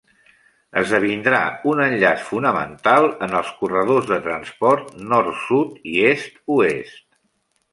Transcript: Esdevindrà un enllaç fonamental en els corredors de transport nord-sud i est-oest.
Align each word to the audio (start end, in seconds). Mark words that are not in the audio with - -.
Esdevindrà 0.79 1.41
un 1.71 1.81
enllaç 1.83 2.23
fonamental 2.31 3.05
en 3.27 3.37
els 3.41 3.51
corredors 3.59 4.09
de 4.13 4.19
transport 4.29 4.97
nord-sud 5.13 5.79
i 5.93 5.95
est-oest. 6.15 7.03